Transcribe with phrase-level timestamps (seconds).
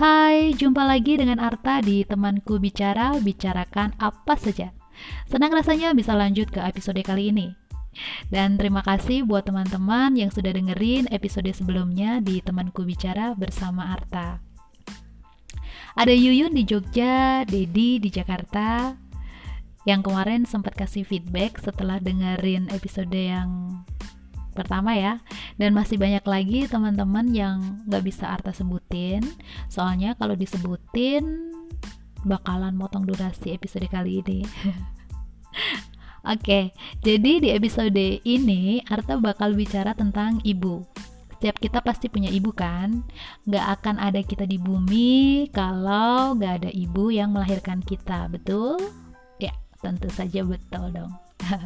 [0.00, 4.72] Hai, jumpa lagi dengan Arta di temanku bicara, bicarakan apa saja.
[5.28, 7.52] Senang rasanya bisa lanjut ke episode kali ini.
[8.32, 14.40] Dan terima kasih buat teman-teman yang sudah dengerin episode sebelumnya di temanku bicara bersama Arta.
[15.92, 18.96] Ada Yuyun di Jogja, Dedi di Jakarta,
[19.84, 23.84] yang kemarin sempat kasih feedback setelah dengerin episode yang
[24.52, 25.22] pertama ya
[25.56, 29.22] dan masih banyak lagi teman-teman yang nggak bisa Arta sebutin
[29.70, 31.52] soalnya kalau disebutin
[32.26, 34.40] bakalan motong durasi episode kali ini
[36.20, 40.84] Oke, jadi di episode ini Arta bakal bicara tentang ibu.
[41.40, 43.00] Setiap kita pasti punya ibu kan?
[43.48, 48.76] Gak akan ada kita di bumi kalau gak ada ibu yang melahirkan kita, betul?
[49.40, 51.16] Ya, tentu saja betul dong.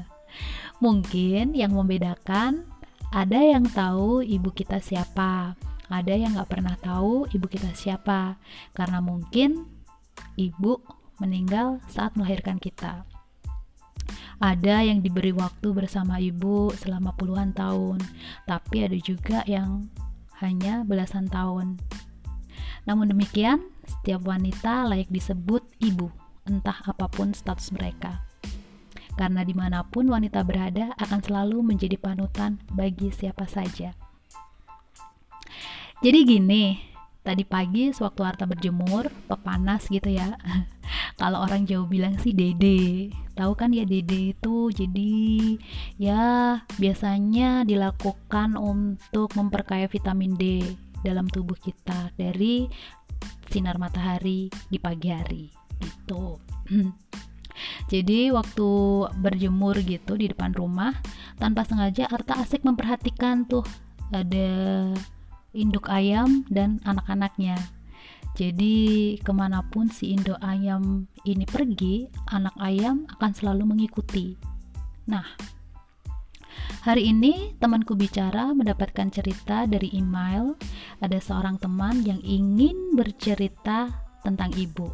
[0.85, 2.71] Mungkin yang membedakan
[3.15, 5.55] ada yang tahu ibu kita siapa,
[5.87, 8.43] ada yang nggak pernah tahu ibu kita siapa,
[8.75, 9.71] karena mungkin
[10.35, 10.83] ibu
[11.23, 13.07] meninggal saat melahirkan kita.
[14.43, 18.03] Ada yang diberi waktu bersama ibu selama puluhan tahun,
[18.51, 19.87] tapi ada juga yang
[20.43, 21.79] hanya belasan tahun.
[22.83, 26.11] Namun demikian, setiap wanita layak disebut ibu,
[26.51, 28.34] entah apa pun status mereka
[29.15, 33.95] karena di mana pun wanita berada akan selalu menjadi panutan bagi siapa saja.
[36.03, 36.77] Jadi gini,
[37.25, 40.37] tadi pagi sewaktu Arta berjemur, pepanas gitu ya.
[41.21, 43.09] Kalau orang jauh bilang sih dede.
[43.35, 45.15] Tahu kan ya dede itu jadi
[45.99, 46.23] ya
[46.79, 50.63] biasanya dilakukan untuk memperkaya vitamin D
[51.03, 52.71] dalam tubuh kita dari
[53.51, 55.45] sinar matahari di pagi hari.
[55.81, 56.39] Itu.
[57.89, 58.69] Jadi waktu
[59.21, 60.95] berjemur gitu di depan rumah,
[61.37, 63.65] tanpa sengaja Arta asik memperhatikan tuh
[64.13, 64.91] ada
[65.55, 67.57] induk ayam dan anak-anaknya.
[68.35, 74.35] Jadi ke mana pun si induk ayam ini pergi, anak ayam akan selalu mengikuti.
[75.07, 75.23] Nah,
[76.83, 80.59] hari ini temanku bicara mendapatkan cerita dari email.
[80.99, 83.87] Ada seorang teman yang ingin bercerita
[84.27, 84.91] tentang ibu.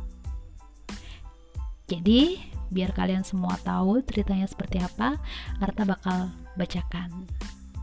[1.89, 2.37] Jadi,
[2.71, 5.19] biar kalian semua tahu ceritanya seperti apa,
[5.59, 7.27] Arta bakal bacakan.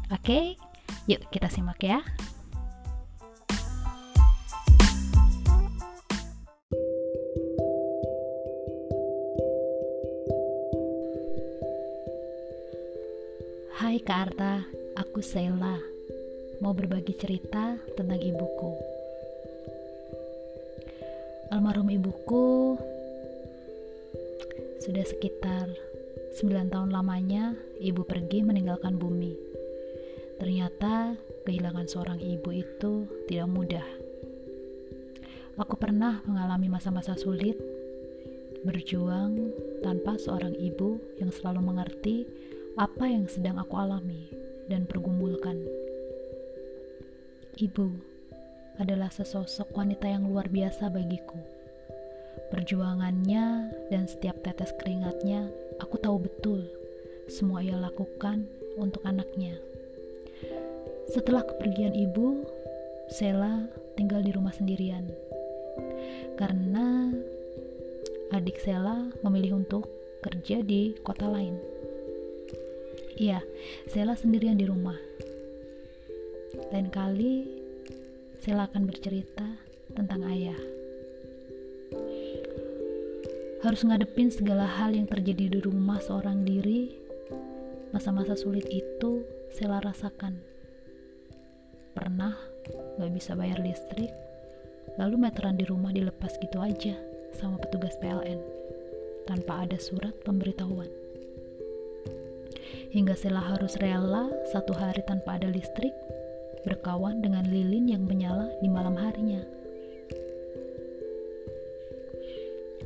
[0.09, 0.55] Oke,
[1.05, 1.99] yuk kita simak ya.
[13.77, 14.63] Hai Kak Arta,
[14.97, 15.77] aku Sheila.
[16.63, 18.73] Mau berbagi cerita tentang ibuku.
[21.53, 22.75] Almarhum ibuku
[24.87, 25.67] sudah sekitar
[26.39, 27.51] 9 tahun lamanya
[27.83, 29.35] ibu pergi meninggalkan bumi.
[30.39, 33.83] Ternyata kehilangan seorang ibu itu tidak mudah.
[35.59, 37.59] Aku pernah mengalami masa-masa sulit,
[38.63, 39.51] berjuang
[39.83, 42.23] tanpa seorang ibu yang selalu mengerti
[42.79, 44.31] apa yang sedang aku alami
[44.71, 45.59] dan pergumulkan.
[47.59, 47.87] Ibu
[48.79, 51.56] adalah sesosok wanita yang luar biasa bagiku
[52.47, 55.51] Perjuangannya dan setiap tetes keringatnya,
[55.83, 56.63] aku tahu betul
[57.27, 58.47] semua ia lakukan
[58.79, 59.59] untuk anaknya.
[61.11, 62.47] Setelah kepergian ibu,
[63.11, 63.67] Sela
[63.99, 65.11] tinggal di rumah sendirian.
[66.39, 67.11] Karena
[68.31, 69.91] adik Sela memilih untuk
[70.23, 71.59] kerja di kota lain.
[73.19, 73.43] Iya,
[73.91, 74.95] Sela sendirian di rumah.
[76.71, 77.43] Lain kali,
[78.39, 79.47] Sela akan bercerita
[79.91, 80.76] tentang ayah
[83.65, 86.93] harus ngadepin segala hal yang terjadi di rumah seorang diri.
[87.89, 90.37] Masa-masa sulit itu saya rasakan.
[91.97, 92.37] Pernah
[93.01, 94.13] gak bisa bayar listrik
[95.01, 96.93] lalu meteran di rumah dilepas gitu aja
[97.33, 98.37] sama petugas PLN
[99.25, 100.89] tanpa ada surat pemberitahuan.
[102.93, 105.91] Hingga Sela harus rela satu hari tanpa ada listrik
[106.63, 109.56] berkawan dengan lilin yang menyala di malam harinya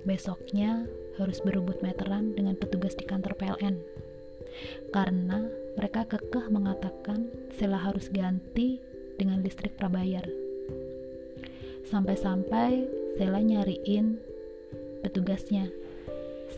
[0.02, 0.90] Besoknya
[1.22, 3.78] harus berebut meteran dengan petugas di kantor PLN.
[4.90, 5.46] Karena
[5.78, 8.82] mereka kekeh mengatakan Sela harus ganti
[9.22, 10.26] dengan listrik prabayar.
[11.86, 12.90] Sampai-sampai
[13.22, 14.18] Sela nyariin
[15.06, 15.70] petugasnya.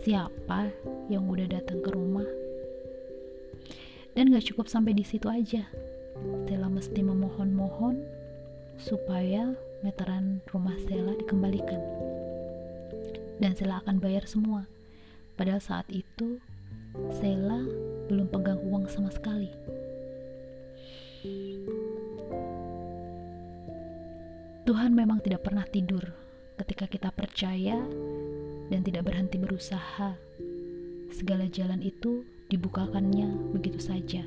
[0.04, 0.72] Siapa
[1.12, 2.26] yang udah datang ke rumah?
[4.16, 5.68] Dan gak cukup sampai di situ aja.
[6.48, 8.00] Sela mesti memohon-mohon
[8.80, 9.52] supaya
[9.84, 11.82] meteran rumah Sela dikembalikan
[13.44, 14.64] dan Sela akan bayar semua.
[15.36, 16.40] Padahal saat itu
[17.20, 17.60] Sela
[18.08, 19.52] belum pegang uang sama sekali.
[24.64, 26.08] Tuhan memang tidak pernah tidur
[26.56, 27.76] ketika kita percaya
[28.72, 30.16] dan tidak berhenti berusaha.
[31.12, 34.24] Segala jalan itu dibukakannya begitu saja.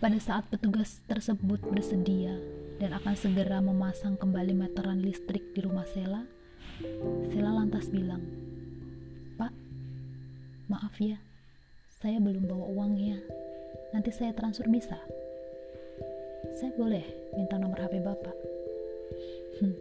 [0.00, 2.40] Pada saat petugas tersebut bersedia
[2.80, 6.24] dan akan segera memasang kembali meteran listrik di rumah Sela,
[7.30, 8.22] Sela lantas bilang,
[9.38, 9.52] "Pak,
[10.66, 11.18] maaf ya,
[12.02, 13.22] saya belum bawa uangnya.
[13.94, 14.98] Nanti saya transfer bisa?"
[16.54, 17.04] Saya boleh
[17.34, 18.36] minta nomor HP Bapak.
[19.62, 19.74] Hmm.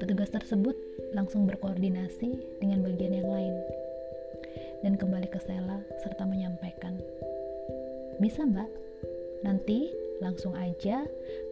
[0.00, 0.74] Petugas tersebut
[1.14, 3.54] langsung berkoordinasi dengan bagian yang lain
[4.82, 6.98] dan kembali ke Sela serta menyampaikan,
[8.18, 8.70] "Bisa, Mbak.
[9.46, 9.90] Nanti
[10.22, 11.06] langsung aja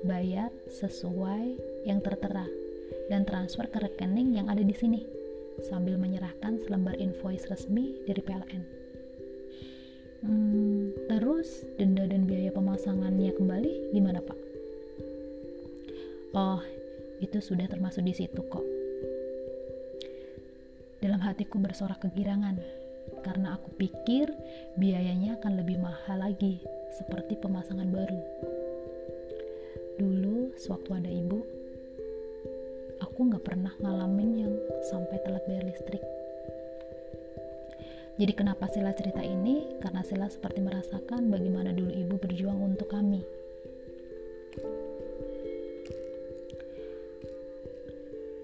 [0.07, 2.47] bayar sesuai yang tertera
[3.11, 5.21] dan transfer ke rekening yang ada di sini."
[5.63, 8.63] sambil menyerahkan selembar invoice resmi dari PLN.
[10.21, 14.39] Hmm, terus denda dan biaya pemasangannya kembali gimana Pak?
[16.37, 16.61] Oh,
[17.19, 18.65] itu sudah termasuk di situ kok.
[21.01, 22.61] Dalam hatiku bersorak kegirangan
[23.25, 24.29] karena aku pikir
[24.77, 26.61] biayanya akan lebih mahal lagi
[27.01, 28.21] seperti pemasangan baru.
[29.97, 31.41] Dulu sewaktu ada ibu,
[33.21, 34.55] aku nggak pernah ngalamin yang
[34.89, 36.01] sampai telat bayar listrik.
[38.17, 39.77] Jadi kenapa Sila cerita ini?
[39.77, 43.21] Karena Sila seperti merasakan bagaimana dulu ibu berjuang untuk kami.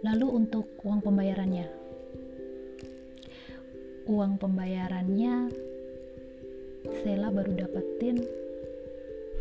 [0.05, 1.73] Lalu untuk uang pembayarannya.
[4.13, 5.57] Uang pembayarannya
[7.01, 8.21] Sela baru dapetin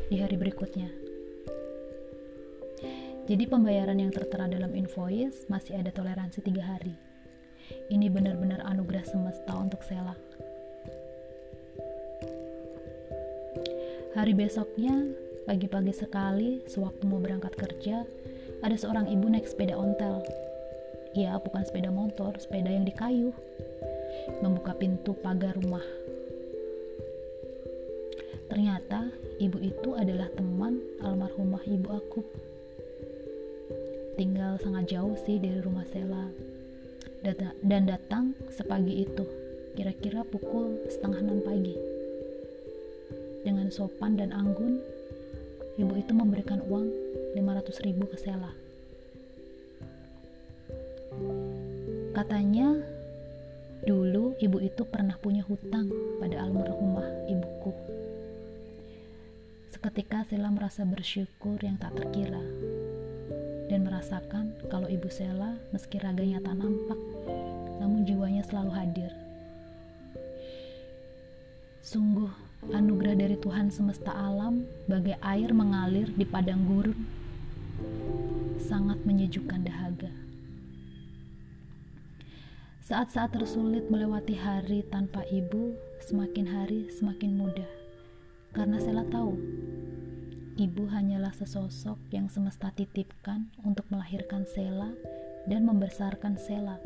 [0.07, 1.04] di hari berikutnya.
[3.25, 6.93] Jadi pembayaran yang tertera dalam invoice masih ada toleransi tiga hari.
[7.89, 10.13] Ini benar-benar anugerah semesta untuk Sela.
[14.13, 14.93] Hari besoknya,
[15.49, 18.05] pagi-pagi sekali, sewaktu mau berangkat kerja,
[18.61, 20.21] ada seorang ibu naik sepeda ontel
[21.15, 23.31] Ya, bukan sepeda motor, sepeda yang di kayu.
[24.43, 25.83] Membuka pintu pagar rumah.
[28.51, 32.21] Ternyata ibu itu adalah teman almarhumah ibu aku.
[34.15, 36.31] Tinggal sangat jauh sih dari rumah Sela.
[37.65, 39.25] Dan datang sepagi itu,
[39.75, 41.75] kira-kira pukul setengah enam pagi.
[43.43, 44.79] Dengan sopan dan anggun,
[45.75, 46.87] ibu itu memberikan uang
[47.35, 48.55] 500 ribu ke Sela
[52.15, 52.71] Katanya,
[53.83, 55.91] dulu ibu itu pernah punya hutang
[56.23, 57.75] pada almarhumah ibuku.
[59.67, 62.39] Seketika Sela merasa bersyukur yang tak terkira
[63.67, 66.99] dan merasakan kalau ibu Sela meski raganya tak nampak,
[67.81, 69.11] namun jiwanya selalu hadir.
[71.85, 72.29] Sungguh
[72.73, 76.97] anugerah dari Tuhan semesta alam bagai air mengalir di padang gurun
[78.57, 80.09] sangat menyejukkan dahaga.
[82.85, 85.73] Saat-saat tersulit melewati hari tanpa ibu,
[86.05, 87.71] semakin hari semakin mudah.
[88.53, 89.33] Karena Sela tahu,
[90.55, 94.87] ibu hanyalah sesosok yang semesta titipkan untuk melahirkan Sela
[95.51, 96.79] dan membesarkan Sela.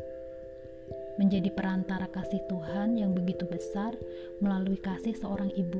[1.22, 3.94] Menjadi perantara kasih Tuhan yang begitu besar
[4.42, 5.78] melalui kasih seorang ibu.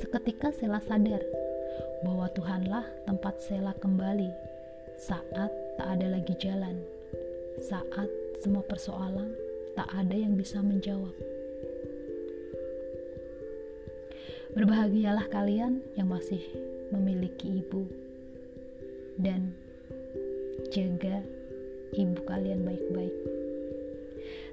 [0.00, 1.20] Seketika Sela sadar
[2.00, 4.32] bahwa Tuhanlah tempat Sela kembali
[4.96, 6.80] saat tak ada lagi jalan,
[7.68, 8.08] saat
[8.40, 9.36] semua persoalan,
[9.76, 11.37] tak ada yang bisa menjawab.
[14.56, 16.40] Berbahagialah kalian yang masih
[16.88, 17.84] memiliki ibu,
[19.18, 19.52] dan
[20.70, 21.20] jaga
[21.92, 23.16] ibu kalian baik-baik.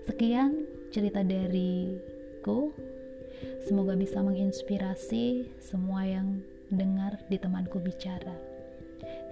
[0.06, 2.74] Sekian cerita dariku.
[3.68, 6.40] Semoga bisa menginspirasi semua yang
[6.72, 8.38] dengar di temanku bicara.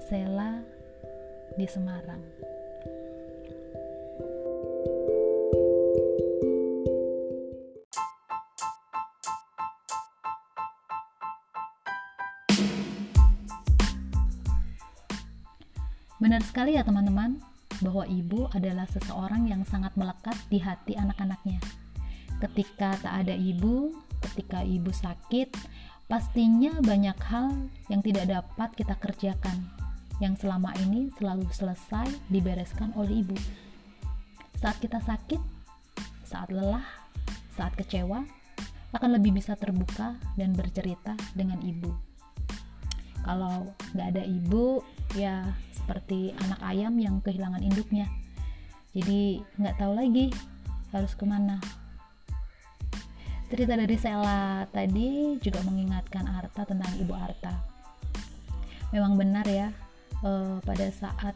[0.09, 0.59] Sela
[1.55, 2.19] di Semarang.
[18.33, 21.61] Ibu adalah seseorang yang sangat melekat di hati anak-anaknya.
[22.41, 23.93] Ketika tak ada ibu,
[24.25, 25.53] ketika ibu sakit,
[26.09, 29.69] pastinya banyak hal yang tidak dapat kita kerjakan,
[30.17, 33.37] yang selama ini selalu selesai dibereskan oleh ibu.
[34.57, 35.37] Saat kita sakit,
[36.25, 36.89] saat lelah,
[37.53, 38.25] saat kecewa,
[38.97, 41.93] akan lebih bisa terbuka dan bercerita dengan ibu.
[43.21, 44.81] Kalau nggak ada ibu,
[45.13, 48.09] ya seperti anak ayam yang kehilangan induknya
[48.93, 50.29] jadi nggak tahu lagi
[50.93, 51.57] harus ke mana.
[53.49, 57.53] Cerita dari Sela tadi juga mengingatkan Arta tentang ibu Arta.
[58.93, 59.73] Memang benar ya
[60.21, 61.33] uh, pada saat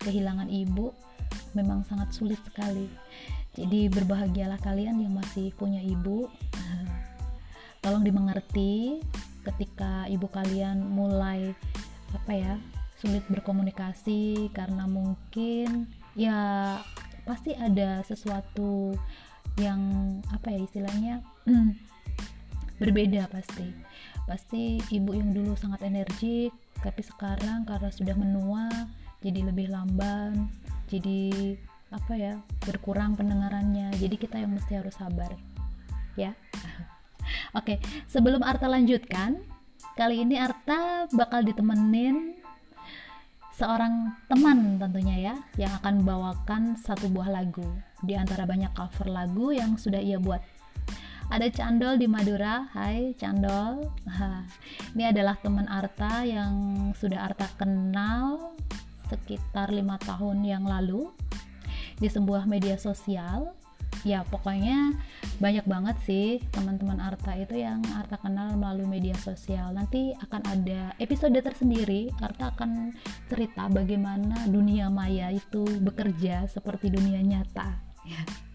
[0.00, 0.92] kehilangan ibu
[1.52, 2.88] memang sangat sulit sekali.
[3.52, 6.28] Jadi berbahagialah kalian yang masih punya ibu.
[7.84, 9.04] Tolong dimengerti
[9.44, 11.52] ketika ibu kalian mulai
[12.16, 12.54] apa ya
[12.96, 16.38] sulit berkomunikasi karena mungkin ya
[17.28, 18.96] pasti ada sesuatu
[19.60, 19.80] yang
[20.32, 21.14] apa ya istilahnya
[22.80, 23.74] berbeda pasti.
[24.28, 28.70] Pasti ibu yang dulu sangat energik tapi sekarang karena sudah menua
[29.18, 30.46] jadi lebih lamban
[30.86, 31.58] jadi
[31.90, 32.34] apa ya
[32.64, 33.92] berkurang pendengarannya.
[33.98, 35.32] Jadi kita yang mesti harus sabar
[36.14, 36.32] ya.
[37.58, 39.42] Oke sebelum Arta lanjutkan
[39.98, 42.37] kali ini Arta bakal ditemenin
[43.58, 47.66] seorang teman tentunya ya yang akan membawakan satu buah lagu
[48.06, 50.38] di antara banyak cover lagu yang sudah ia buat
[51.28, 52.70] ada Candol di Madura.
[52.72, 53.84] Hai Candol.
[54.94, 56.54] ini adalah teman Arta yang
[56.96, 58.56] sudah Arta kenal
[59.10, 61.10] sekitar lima tahun yang lalu
[61.98, 63.57] di sebuah media sosial.
[64.06, 64.94] Ya pokoknya
[65.42, 69.74] banyak banget sih teman-teman Arta itu yang Arta kenal melalui media sosial.
[69.74, 72.10] Nanti akan ada episode tersendiri.
[72.22, 72.94] Arta akan
[73.26, 77.78] cerita bagaimana dunia maya itu bekerja seperti dunia nyata.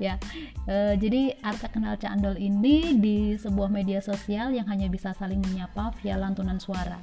[0.00, 0.18] Ya
[0.66, 5.94] e, jadi Arta kenal Candol ini di sebuah media sosial yang hanya bisa saling menyapa
[6.02, 6.98] via lantunan suara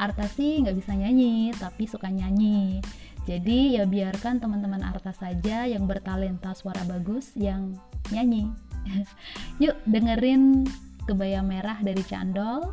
[0.00, 2.80] Arta sih nggak bisa nyanyi tapi suka nyanyi
[3.28, 7.76] jadi ya biarkan teman-teman Arta saja yang bertalenta suara bagus yang
[8.08, 8.48] nyanyi.
[9.62, 10.64] Yuk dengerin
[11.04, 12.72] kebaya merah dari Candol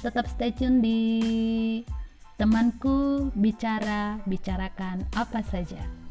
[0.00, 1.00] tetap stay tune di
[2.38, 6.03] temanku bicara bicarakan apa saja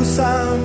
[0.00, 0.60] usang.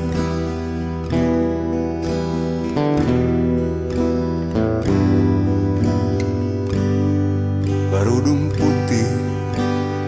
[7.92, 9.12] Berudung putih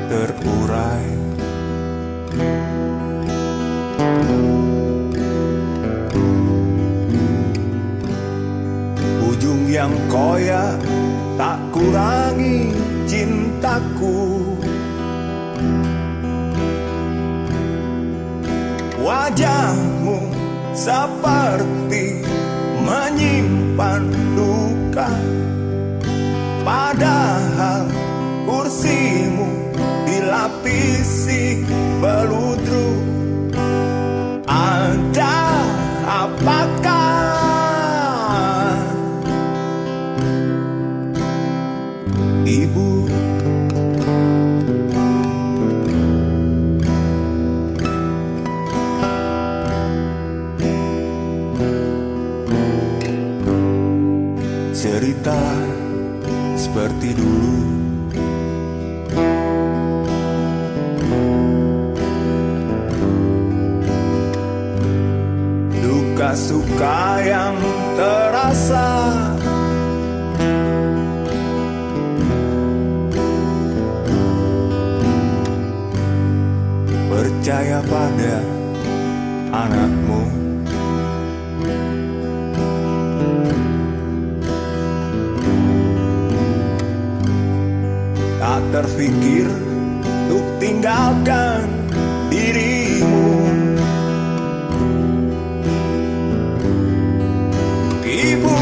[0.07, 1.07] terurai.
[9.27, 10.66] Ujung yang koyak
[20.87, 21.66] essa parte.
[66.37, 67.57] suka yang
[67.97, 68.89] terasa.
[77.09, 78.35] Percaya pada
[79.49, 80.21] anakmu.
[88.37, 89.49] Tak terfikir
[90.27, 91.46] untuk tinggalkan
[98.07, 98.56] 一步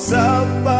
[0.00, 0.79] up.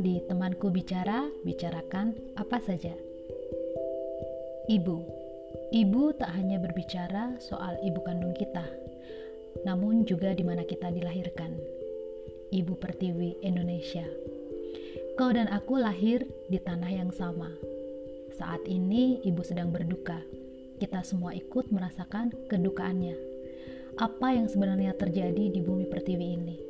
[0.00, 2.96] Di temanku bicara, bicarakan apa saja.
[4.64, 4.96] Ibu,
[5.76, 8.64] ibu tak hanya berbicara soal ibu kandung kita,
[9.68, 11.52] namun juga di mana kita dilahirkan.
[12.50, 14.02] Ibu Pertiwi Indonesia.
[15.14, 17.52] Kau dan aku lahir di tanah yang sama.
[18.34, 20.18] Saat ini ibu sedang berduka.
[20.80, 23.14] Kita semua ikut merasakan kedukaannya.
[24.00, 26.69] Apa yang sebenarnya terjadi di bumi Pertiwi ini?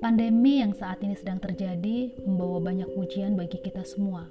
[0.00, 4.24] Pandemi yang saat ini sedang terjadi membawa banyak ujian bagi kita semua.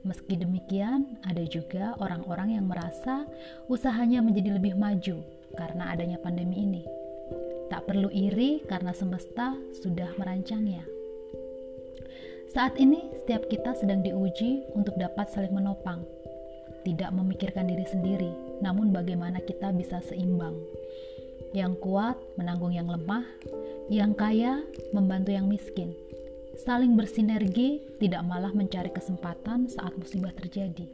[0.00, 3.28] Meski demikian, ada juga orang-orang yang merasa
[3.68, 5.20] usahanya menjadi lebih maju
[5.60, 6.88] karena adanya pandemi ini.
[7.68, 9.52] Tak perlu iri karena semesta
[9.84, 10.88] sudah merancangnya.
[12.56, 16.00] Saat ini, setiap kita sedang diuji untuk dapat saling menopang,
[16.80, 18.32] tidak memikirkan diri sendiri,
[18.64, 20.56] namun bagaimana kita bisa seimbang.
[21.52, 23.24] Yang kuat menanggung yang lemah,
[23.92, 24.64] yang kaya
[24.96, 25.92] membantu yang miskin.
[26.64, 30.86] Saling bersinergi, tidak malah mencari kesempatan saat musibah terjadi.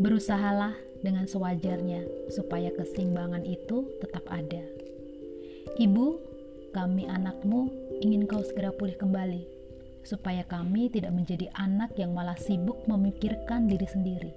[0.00, 0.72] Berusahalah
[1.04, 4.64] dengan sewajarnya supaya keseimbangan itu tetap ada.
[5.76, 6.06] Ibu,
[6.72, 7.68] kami anakmu
[8.00, 9.44] ingin kau segera pulih kembali,
[10.02, 14.32] supaya kami tidak menjadi anak yang malah sibuk memikirkan diri sendiri.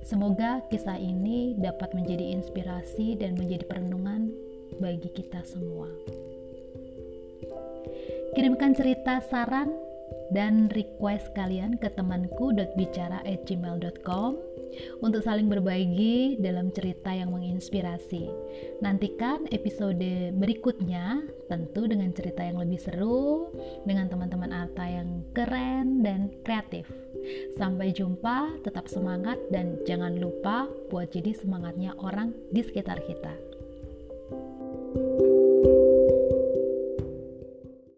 [0.00, 4.32] Semoga kisah ini dapat menjadi inspirasi dan menjadi perenungan
[4.78, 5.90] bagi kita semua.
[8.36, 9.74] Kirimkan cerita, saran,
[10.30, 14.32] dan request kalian ke temanku.bicara@gmail.com
[15.02, 18.30] untuk saling berbagi dalam cerita yang menginspirasi.
[18.78, 23.50] Nantikan episode berikutnya tentu dengan cerita yang lebih seru
[23.82, 26.86] dengan teman-teman Arta yang keren dan kreatif.
[27.58, 33.49] Sampai jumpa, tetap semangat dan jangan lupa buat jadi semangatnya orang di sekitar kita.
[34.92, 35.29] Thank you